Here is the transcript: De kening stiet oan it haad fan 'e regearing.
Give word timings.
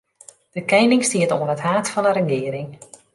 De 0.55 0.61
kening 0.71 1.01
stiet 1.07 1.33
oan 1.35 1.53
it 1.55 1.65
haad 1.67 1.87
fan 1.93 2.07
'e 2.07 2.11
regearing. 2.13 2.69